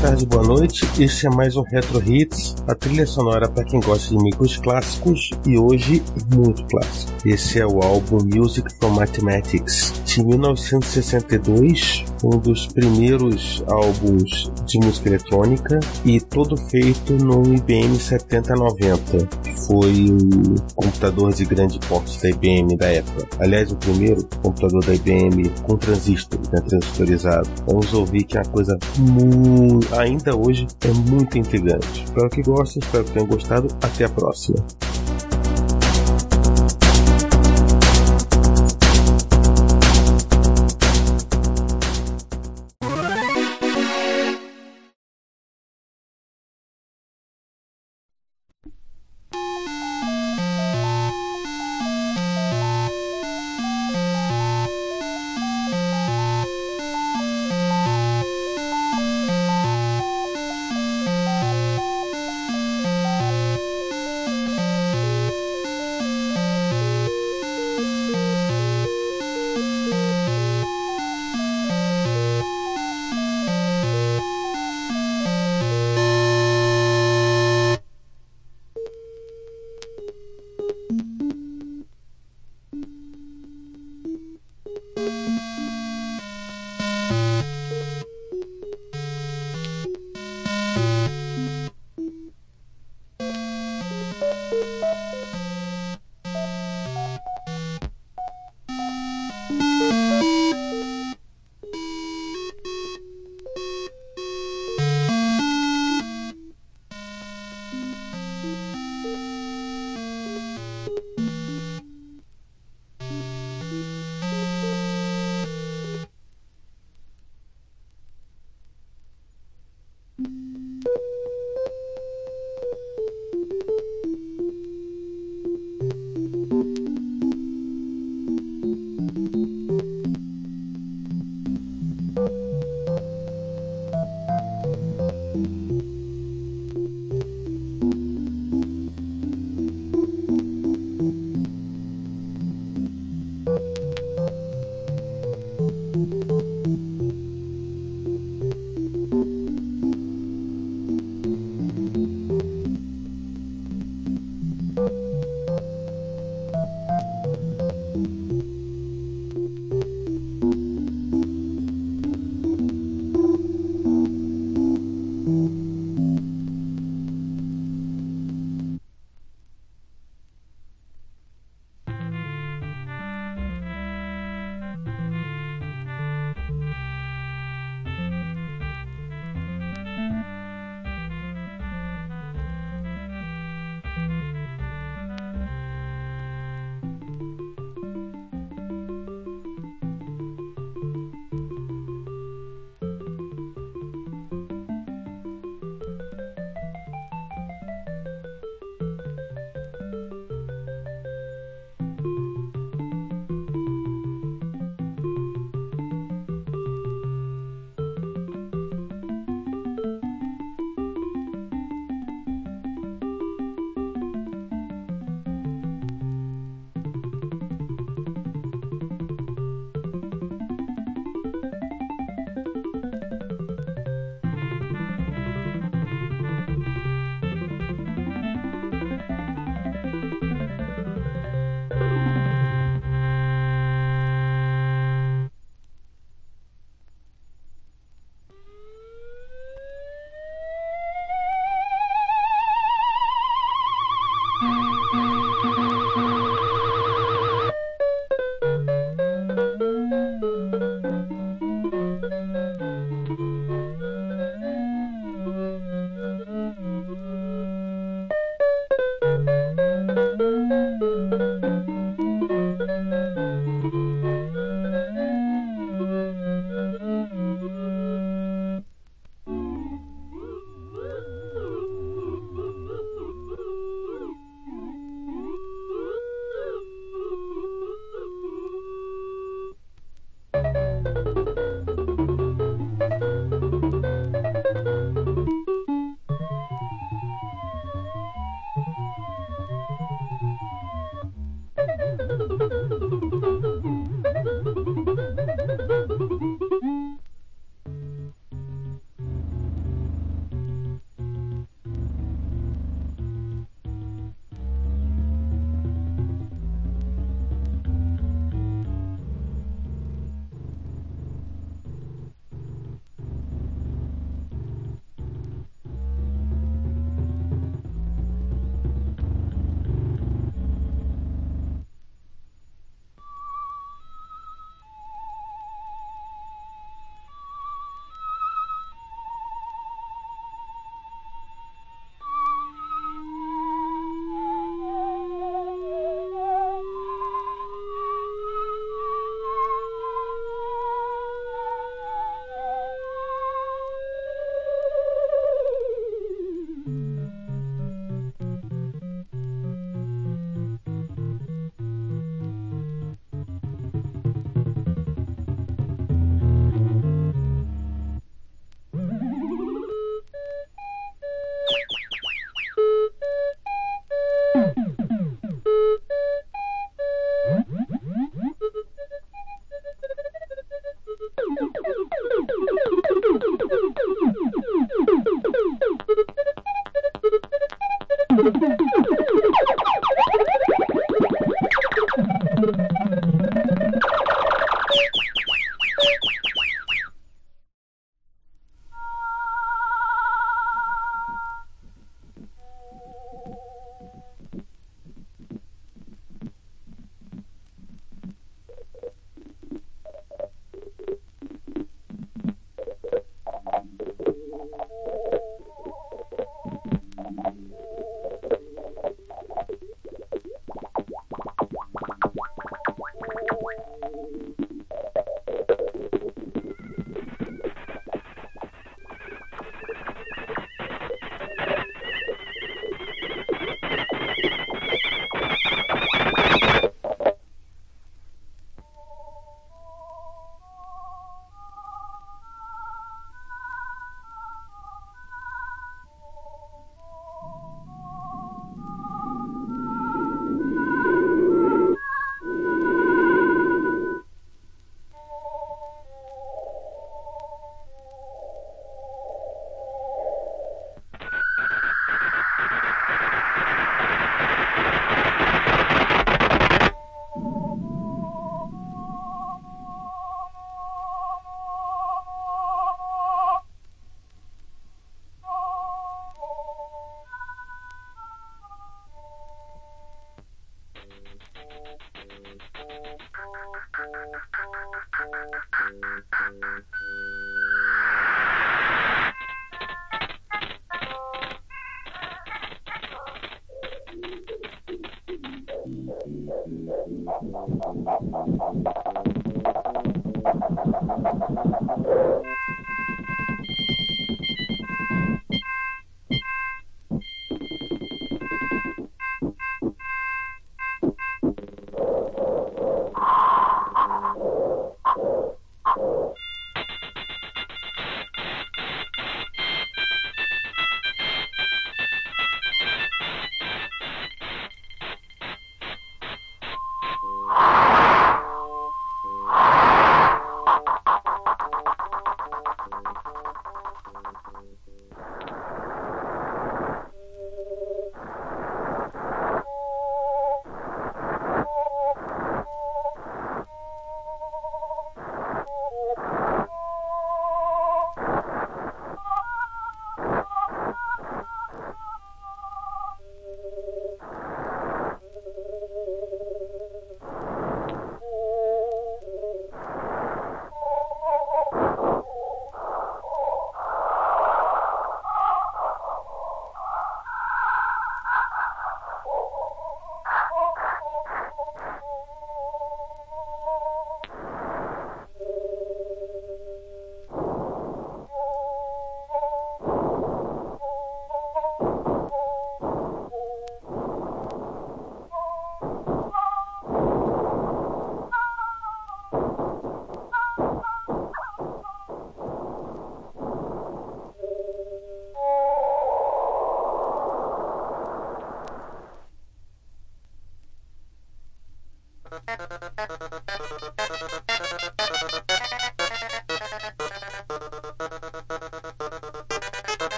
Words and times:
tarde, 0.00 0.26
boa 0.26 0.42
noite. 0.42 0.84
Este 0.98 1.28
é 1.28 1.30
mais 1.30 1.56
um 1.56 1.62
Retro 1.62 2.02
Hits, 2.02 2.56
a 2.66 2.74
trilha 2.74 3.06
sonora 3.06 3.48
para 3.48 3.62
quem 3.62 3.78
gosta 3.78 4.08
de 4.08 4.20
micros 4.20 4.56
clássicos 4.56 5.30
e 5.46 5.56
hoje 5.56 6.02
muito 6.34 6.64
clássico. 6.66 7.12
Esse 7.24 7.60
é 7.60 7.66
o 7.66 7.80
álbum 7.80 8.18
Music 8.24 8.68
from 8.80 8.90
Mathematics, 8.90 10.02
de 10.04 10.24
1962, 10.24 12.04
um 12.24 12.38
dos 12.38 12.66
primeiros 12.66 13.62
álbuns 13.66 14.50
de 14.66 14.78
música 14.78 15.08
eletrônica 15.08 15.80
e 16.04 16.20
todo 16.20 16.56
feito 16.56 17.12
no 17.14 17.42
IBM 17.54 17.96
7090, 17.98 19.26
que 19.42 19.66
foi 19.66 20.10
o 20.10 20.74
computador 20.74 21.32
de 21.32 21.44
grande 21.44 21.78
porte 21.80 22.20
da 22.22 22.30
IBM 22.30 22.76
da 22.76 22.86
época. 22.86 23.26
Aliás, 23.38 23.70
o 23.70 23.76
primeiro 23.76 24.26
computador 24.42 24.84
da 24.84 24.94
IBM 24.94 25.48
com 25.62 25.76
transistor, 25.76 26.40
né, 26.52 26.60
transistorizado. 26.60 27.48
Vamos 27.66 27.92
ouvir 27.92 28.24
que 28.24 28.36
é 28.36 28.40
uma 28.42 28.50
coisa 28.50 28.78
muito, 28.98 29.94
ainda 29.94 30.36
hoje 30.36 30.66
é 30.82 31.10
muito 31.10 31.38
intrigante. 31.38 32.04
Espero 32.04 32.30
que 32.30 32.42
gostem, 32.42 32.82
espero 32.82 33.04
que 33.04 33.12
tenham 33.12 33.26
gostado. 33.26 33.68
Até 33.82 34.04
a 34.04 34.08
próxima. 34.08 34.64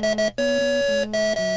Thank 0.00 0.38
you. 0.38 1.47